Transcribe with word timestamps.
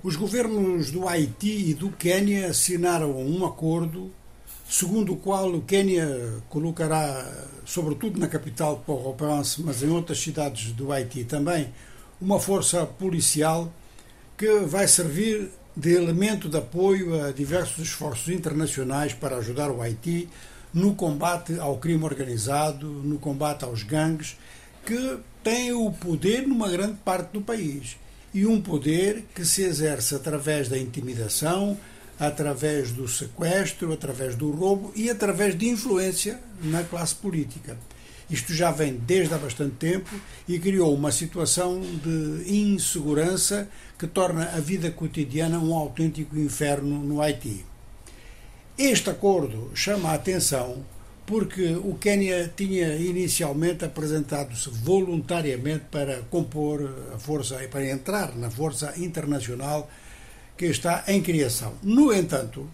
Os 0.00 0.14
governos 0.14 0.92
do 0.92 1.08
Haiti 1.08 1.70
e 1.70 1.74
do 1.74 1.90
Quênia 1.90 2.50
assinaram 2.50 3.20
um 3.20 3.44
acordo 3.44 4.12
segundo 4.70 5.14
o 5.14 5.16
qual 5.16 5.52
o 5.52 5.62
Quênia 5.62 6.40
colocará, 6.48 7.28
sobretudo 7.64 8.20
na 8.20 8.28
capital 8.28 8.76
Port-au-Prince, 8.86 9.60
mas 9.60 9.82
em 9.82 9.88
outras 9.88 10.20
cidades 10.20 10.70
do 10.70 10.92
Haiti 10.92 11.24
também, 11.24 11.74
uma 12.20 12.38
força 12.38 12.86
policial 12.86 13.72
que 14.36 14.60
vai 14.60 14.86
servir 14.86 15.50
de 15.76 15.96
elemento 15.96 16.48
de 16.48 16.58
apoio 16.58 17.20
a 17.24 17.32
diversos 17.32 17.78
esforços 17.78 18.28
internacionais 18.28 19.14
para 19.14 19.38
ajudar 19.38 19.68
o 19.68 19.82
Haiti 19.82 20.28
no 20.72 20.94
combate 20.94 21.58
ao 21.58 21.76
crime 21.78 22.04
organizado, 22.04 22.86
no 22.86 23.18
combate 23.18 23.64
aos 23.64 23.82
gangues, 23.82 24.36
que 24.86 25.18
têm 25.42 25.72
o 25.72 25.90
poder 25.90 26.46
numa 26.46 26.68
grande 26.68 26.98
parte 27.04 27.32
do 27.32 27.40
país 27.40 27.96
e 28.32 28.46
um 28.46 28.60
poder 28.60 29.24
que 29.34 29.44
se 29.44 29.62
exerce 29.62 30.14
através 30.14 30.68
da 30.68 30.78
intimidação, 30.78 31.78
através 32.18 32.92
do 32.92 33.06
sequestro, 33.06 33.92
através 33.92 34.34
do 34.34 34.50
roubo 34.50 34.92
e 34.94 35.08
através 35.08 35.56
de 35.56 35.68
influência 35.68 36.40
na 36.62 36.82
classe 36.82 37.14
política. 37.14 37.78
Isto 38.30 38.52
já 38.52 38.70
vem 38.70 38.94
desde 38.94 39.32
há 39.32 39.38
bastante 39.38 39.76
tempo 39.76 40.10
e 40.46 40.58
criou 40.58 40.94
uma 40.94 41.10
situação 41.10 41.80
de 41.80 42.52
insegurança 42.52 43.68
que 43.98 44.06
torna 44.06 44.50
a 44.50 44.60
vida 44.60 44.90
cotidiana 44.90 45.58
um 45.58 45.74
autêntico 45.74 46.38
inferno 46.38 47.02
no 47.02 47.22
Haiti. 47.22 47.64
Este 48.76 49.08
acordo 49.08 49.70
chama 49.74 50.10
a 50.10 50.14
atenção 50.14 50.84
porque 51.28 51.74
o 51.74 51.94
Quênia 52.00 52.50
tinha 52.56 52.96
inicialmente 52.96 53.84
apresentado-se 53.84 54.70
voluntariamente 54.70 55.84
para 55.90 56.22
compor 56.22 56.90
a 57.14 57.18
força, 57.18 57.56
para 57.70 57.86
entrar 57.86 58.34
na 58.34 58.50
força 58.50 58.94
internacional 58.96 59.90
que 60.56 60.64
está 60.64 61.04
em 61.06 61.20
criação. 61.20 61.74
No 61.82 62.14
entanto, 62.14 62.66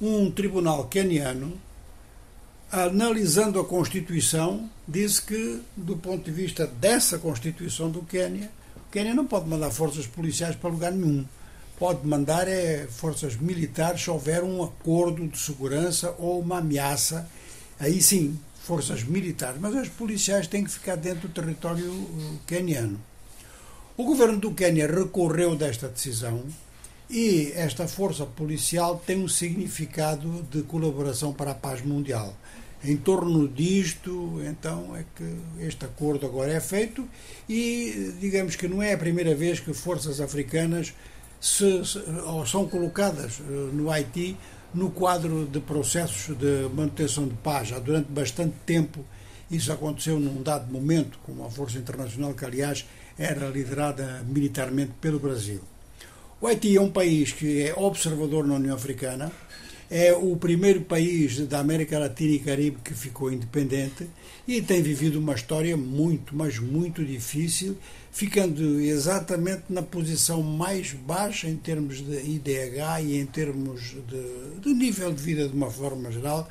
um 0.00 0.30
tribunal 0.30 0.86
queniano, 0.86 1.52
analisando 2.72 3.60
a 3.60 3.66
Constituição, 3.66 4.70
disse 4.88 5.20
que, 5.20 5.60
do 5.76 5.94
ponto 5.98 6.24
de 6.24 6.30
vista 6.30 6.66
dessa 6.66 7.18
Constituição 7.18 7.90
do 7.90 8.00
Quênia, 8.00 8.50
o 8.78 8.90
Quênia 8.90 9.12
não 9.12 9.26
pode 9.26 9.46
mandar 9.46 9.70
forças 9.70 10.06
policiais 10.06 10.56
para 10.56 10.70
lugar 10.70 10.90
nenhum. 10.90 11.26
Pode 11.78 12.06
mandar 12.06 12.48
é, 12.48 12.86
forças 12.88 13.36
militares 13.36 14.02
se 14.02 14.10
houver 14.10 14.42
um 14.42 14.62
acordo 14.62 15.28
de 15.28 15.38
segurança 15.38 16.14
ou 16.18 16.40
uma 16.40 16.60
ameaça 16.60 17.28
aí 17.80 18.00
sim, 18.00 18.38
forças 18.62 19.02
militares, 19.02 19.60
mas 19.60 19.74
as 19.74 19.88
policiais 19.88 20.46
têm 20.46 20.62
que 20.62 20.70
ficar 20.70 20.96
dentro 20.96 21.26
do 21.26 21.34
território 21.34 21.90
uh, 21.90 22.38
queniano. 22.46 23.00
O 23.96 24.04
governo 24.04 24.38
do 24.38 24.54
Quênia 24.54 24.86
recorreu 24.86 25.56
desta 25.56 25.88
decisão 25.88 26.44
e 27.08 27.52
esta 27.54 27.88
força 27.88 28.24
policial 28.24 29.02
tem 29.04 29.22
um 29.22 29.28
significado 29.28 30.46
de 30.50 30.62
colaboração 30.62 31.32
para 31.32 31.50
a 31.50 31.54
paz 31.54 31.82
mundial. 31.82 32.34
Em 32.82 32.96
torno 32.96 33.46
disto, 33.46 34.40
então, 34.42 34.96
é 34.96 35.04
que 35.14 35.36
este 35.58 35.84
acordo 35.84 36.24
agora 36.24 36.52
é 36.52 36.60
feito 36.60 37.06
e 37.48 38.14
digamos 38.20 38.56
que 38.56 38.68
não 38.68 38.82
é 38.82 38.94
a 38.94 38.98
primeira 38.98 39.34
vez 39.34 39.60
que 39.60 39.74
forças 39.74 40.20
africanas 40.20 40.94
se, 41.40 41.84
se, 41.84 42.02
são 42.46 42.68
colocadas 42.68 43.40
uh, 43.40 43.70
no 43.72 43.90
Haiti 43.90 44.36
no 44.74 44.90
quadro 44.90 45.46
de 45.46 45.60
processos 45.60 46.36
de 46.36 46.68
manutenção 46.74 47.26
de 47.26 47.34
paz. 47.34 47.68
Já 47.68 47.78
durante 47.78 48.10
bastante 48.10 48.54
tempo 48.64 49.04
isso 49.50 49.72
aconteceu 49.72 50.20
num 50.20 50.42
dado 50.42 50.72
momento, 50.72 51.18
com 51.24 51.32
uma 51.32 51.50
força 51.50 51.76
internacional 51.76 52.34
que, 52.34 52.44
aliás, 52.44 52.86
era 53.18 53.48
liderada 53.48 54.22
militarmente 54.24 54.92
pelo 55.00 55.18
Brasil. 55.18 55.60
O 56.40 56.46
Haiti 56.46 56.76
é 56.76 56.80
um 56.80 56.90
país 56.90 57.32
que 57.32 57.62
é 57.62 57.74
observador 57.74 58.46
na 58.46 58.54
União 58.54 58.74
Africana, 58.76 59.30
é 59.90 60.12
o 60.12 60.36
primeiro 60.36 60.82
país 60.82 61.40
da 61.48 61.58
América 61.58 61.98
Latina 61.98 62.34
e 62.34 62.38
Caribe 62.38 62.78
que 62.84 62.94
ficou 62.94 63.32
independente 63.32 64.08
e 64.46 64.62
tem 64.62 64.80
vivido 64.80 65.18
uma 65.18 65.34
história 65.34 65.76
muito, 65.76 66.36
mas 66.36 66.60
muito 66.60 67.04
difícil, 67.04 67.76
ficando 68.12 68.80
exatamente 68.80 69.64
na 69.68 69.82
posição 69.82 70.42
mais 70.42 70.92
baixa 70.92 71.48
em 71.48 71.56
termos 71.56 71.98
de 71.98 72.20
IDH 72.20 73.02
e 73.02 73.18
em 73.18 73.26
termos 73.26 73.96
de, 74.08 74.60
de 74.60 74.74
nível 74.74 75.12
de 75.12 75.20
vida 75.20 75.48
de 75.48 75.54
uma 75.54 75.70
forma 75.70 76.10
geral 76.12 76.48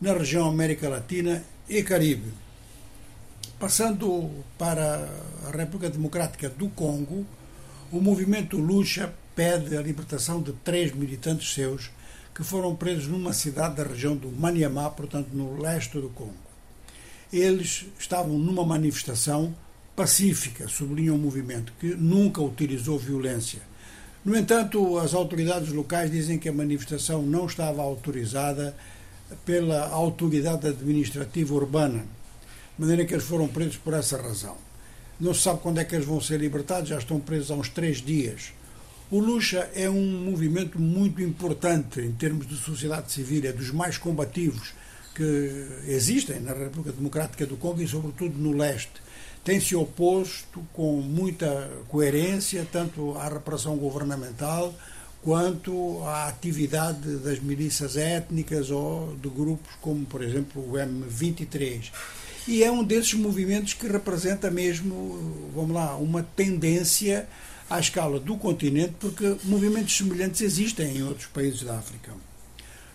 na 0.00 0.12
região 0.12 0.48
América 0.48 0.88
Latina 0.88 1.42
e 1.68 1.82
Caribe. 1.82 2.32
Passando 3.58 4.30
para 4.56 5.08
a 5.44 5.56
República 5.56 5.90
Democrática 5.90 6.48
do 6.48 6.68
Congo, 6.68 7.26
o 7.90 8.00
movimento 8.00 8.58
Lucha 8.58 9.12
pede 9.34 9.76
a 9.76 9.82
libertação 9.82 10.40
de 10.40 10.52
três 10.52 10.94
militantes 10.94 11.52
seus 11.52 11.90
que 12.36 12.44
foram 12.44 12.76
presos 12.76 13.08
numa 13.08 13.32
cidade 13.32 13.76
da 13.76 13.84
região 13.84 14.14
do 14.14 14.30
Maniamá, 14.30 14.90
portanto 14.90 15.28
no 15.32 15.58
leste 15.58 15.98
do 15.98 16.10
Congo. 16.10 16.34
Eles 17.32 17.86
estavam 17.98 18.36
numa 18.38 18.62
manifestação 18.62 19.54
pacífica, 19.96 20.68
sublinha 20.68 21.14
o 21.14 21.18
movimento, 21.18 21.72
que 21.80 21.94
nunca 21.94 22.42
utilizou 22.42 22.98
violência. 22.98 23.62
No 24.22 24.36
entanto, 24.36 24.98
as 24.98 25.14
autoridades 25.14 25.72
locais 25.72 26.10
dizem 26.10 26.38
que 26.38 26.46
a 26.46 26.52
manifestação 26.52 27.22
não 27.22 27.46
estava 27.46 27.80
autorizada 27.80 28.76
pela 29.46 29.88
autoridade 29.88 30.66
administrativa 30.68 31.54
urbana, 31.54 32.00
de 32.00 32.80
maneira 32.80 33.06
que 33.06 33.14
eles 33.14 33.24
foram 33.24 33.48
presos 33.48 33.78
por 33.78 33.94
essa 33.94 34.20
razão. 34.20 34.58
Não 35.18 35.32
se 35.32 35.40
sabe 35.40 35.60
quando 35.60 35.78
é 35.78 35.84
que 35.84 35.94
eles 35.94 36.06
vão 36.06 36.20
ser 36.20 36.38
libertados, 36.38 36.90
já 36.90 36.98
estão 36.98 37.18
presos 37.18 37.50
há 37.50 37.54
uns 37.54 37.70
três 37.70 38.02
dias. 38.02 38.52
O 39.08 39.20
Lucha 39.20 39.70
é 39.72 39.88
um 39.88 40.24
movimento 40.24 40.80
muito 40.80 41.22
importante 41.22 42.00
em 42.00 42.10
termos 42.10 42.44
de 42.44 42.56
sociedade 42.56 43.12
civil, 43.12 43.48
é 43.48 43.52
dos 43.52 43.70
mais 43.70 43.96
combativos 43.96 44.74
que 45.14 45.64
existem 45.86 46.40
na 46.40 46.52
República 46.52 46.90
Democrática 46.90 47.46
do 47.46 47.56
Congo 47.56 47.80
e, 47.80 47.86
sobretudo, 47.86 48.36
no 48.36 48.50
leste. 48.50 49.00
Tem-se 49.44 49.76
oposto 49.76 50.60
com 50.72 51.00
muita 51.00 51.70
coerência 51.86 52.66
tanto 52.70 53.16
à 53.16 53.28
repressão 53.28 53.76
governamental 53.76 54.74
quanto 55.22 56.02
à 56.02 56.26
atividade 56.26 57.16
das 57.18 57.38
milícias 57.38 57.96
étnicas 57.96 58.70
ou 58.70 59.16
de 59.22 59.28
grupos 59.28 59.72
como, 59.80 60.04
por 60.04 60.20
exemplo, 60.20 60.60
o 60.62 60.72
M23. 60.72 61.92
E 62.48 62.64
é 62.64 62.70
um 62.72 62.82
desses 62.82 63.14
movimentos 63.14 63.72
que 63.72 63.86
representa 63.86 64.50
mesmo, 64.50 65.50
vamos 65.54 65.76
lá, 65.76 65.96
uma 65.96 66.24
tendência 66.24 67.28
à 67.68 67.80
escala 67.80 68.20
do 68.20 68.36
continente, 68.36 68.94
porque 69.00 69.36
movimentos 69.44 69.96
semelhantes 69.96 70.40
existem 70.40 70.98
em 70.98 71.02
outros 71.02 71.26
países 71.26 71.62
da 71.62 71.76
África. 71.78 72.12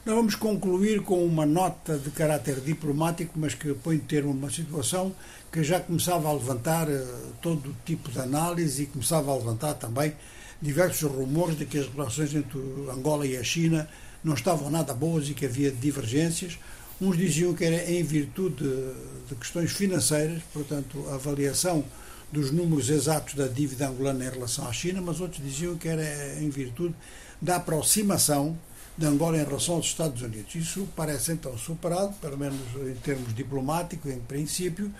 Nós 0.03 0.15
vamos 0.15 0.33
concluir 0.33 1.01
com 1.01 1.23
uma 1.23 1.45
nota 1.45 1.97
de 1.97 2.09
caráter 2.09 2.59
diplomático, 2.59 3.33
mas 3.35 3.53
que 3.53 3.71
põe 3.73 3.99
termo 3.99 4.31
a 4.31 4.33
uma 4.33 4.49
situação 4.49 5.13
que 5.51 5.63
já 5.63 5.79
começava 5.79 6.27
a 6.27 6.33
levantar 6.33 6.89
uh, 6.89 7.05
todo 7.39 7.75
tipo 7.85 8.09
de 8.09 8.19
análise 8.19 8.83
e 8.83 8.85
começava 8.87 9.31
a 9.31 9.35
levantar 9.35 9.75
também 9.75 10.13
diversos 10.59 11.11
rumores 11.11 11.57
de 11.57 11.65
que 11.65 11.77
as 11.77 11.87
relações 11.87 12.33
entre 12.33 12.59
Angola 12.91 13.27
e 13.27 13.37
a 13.37 13.43
China 13.43 13.87
não 14.23 14.33
estavam 14.33 14.71
nada 14.71 14.93
boas 14.93 15.29
e 15.29 15.33
que 15.33 15.45
havia 15.45 15.69
divergências. 15.71 16.57
Uns 16.99 17.17
diziam 17.17 17.53
que 17.53 17.65
era 17.65 17.91
em 17.91 18.01
virtude 18.03 18.55
de, 18.55 18.93
de 19.29 19.35
questões 19.35 19.71
financeiras, 19.71 20.41
portanto, 20.53 21.05
a 21.09 21.15
avaliação 21.15 21.83
dos 22.31 22.51
números 22.51 22.89
exatos 22.89 23.33
da 23.33 23.47
dívida 23.47 23.87
angolana 23.87 24.25
em 24.25 24.29
relação 24.29 24.67
à 24.67 24.73
China, 24.73 25.01
mas 25.01 25.19
outros 25.19 25.43
diziam 25.43 25.77
que 25.77 25.87
era 25.87 26.39
em 26.41 26.49
virtude 26.49 26.95
da 27.41 27.57
aproximação 27.57 28.57
de 28.97 29.05
Angola 29.05 29.37
em 29.37 29.43
relação 29.43 29.75
aos 29.75 29.87
Estados 29.87 30.21
Unidos. 30.21 30.53
Isso 30.55 30.87
parece 30.95 31.31
então 31.31 31.57
superado, 31.57 32.13
pelo 32.21 32.37
menos 32.37 32.59
em 32.87 32.95
termos 32.95 33.33
diplomáticos, 33.33 34.11
em 34.11 34.19
princípio, 34.19 34.93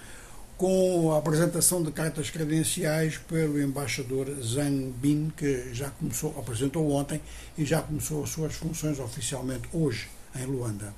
com 0.57 1.11
a 1.13 1.17
apresentação 1.17 1.81
de 1.81 1.91
cartas 1.91 2.29
credenciais 2.29 3.17
pelo 3.17 3.61
embaixador 3.61 4.27
Zhang 4.43 4.93
Bin, 5.01 5.31
que 5.35 5.73
já 5.73 5.89
começou, 5.89 6.37
apresentou 6.37 6.91
ontem 6.91 7.21
e 7.57 7.65
já 7.65 7.81
começou 7.81 8.23
as 8.23 8.29
suas 8.29 8.53
funções 8.53 8.99
oficialmente 8.99 9.67
hoje 9.73 10.07
em 10.35 10.45
Luanda. 10.45 10.93